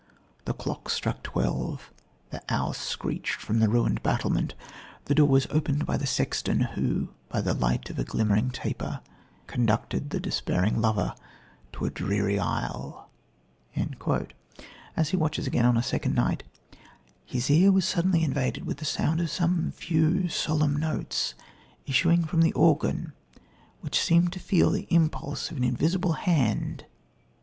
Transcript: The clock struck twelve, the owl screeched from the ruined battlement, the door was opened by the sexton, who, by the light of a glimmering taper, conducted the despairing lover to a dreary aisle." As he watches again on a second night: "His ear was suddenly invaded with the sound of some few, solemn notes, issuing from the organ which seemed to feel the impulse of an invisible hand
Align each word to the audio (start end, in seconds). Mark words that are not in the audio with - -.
The 0.45 0.55
clock 0.55 0.89
struck 0.89 1.21
twelve, 1.21 1.91
the 2.31 2.41
owl 2.49 2.73
screeched 2.73 3.35
from 3.39 3.59
the 3.59 3.69
ruined 3.69 4.01
battlement, 4.01 4.55
the 5.05 5.13
door 5.13 5.27
was 5.27 5.45
opened 5.51 5.85
by 5.85 5.95
the 5.95 6.07
sexton, 6.07 6.61
who, 6.73 7.09
by 7.29 7.39
the 7.41 7.53
light 7.53 7.87
of 7.91 7.99
a 7.99 8.03
glimmering 8.03 8.49
taper, 8.49 9.01
conducted 9.45 10.09
the 10.09 10.19
despairing 10.19 10.81
lover 10.81 11.13
to 11.73 11.85
a 11.85 11.91
dreary 11.91 12.39
aisle." 12.39 13.11
As 14.95 15.09
he 15.09 15.17
watches 15.17 15.45
again 15.45 15.65
on 15.65 15.77
a 15.77 15.83
second 15.83 16.15
night: 16.15 16.41
"His 17.23 17.51
ear 17.51 17.71
was 17.71 17.85
suddenly 17.87 18.23
invaded 18.23 18.65
with 18.65 18.77
the 18.77 18.85
sound 18.85 19.21
of 19.21 19.29
some 19.29 19.71
few, 19.71 20.29
solemn 20.29 20.77
notes, 20.77 21.35
issuing 21.85 22.23
from 22.25 22.41
the 22.41 22.53
organ 22.53 23.13
which 23.81 24.01
seemed 24.01 24.33
to 24.33 24.39
feel 24.39 24.71
the 24.71 24.87
impulse 24.89 25.51
of 25.51 25.57
an 25.57 25.63
invisible 25.63 26.13
hand 26.13 26.85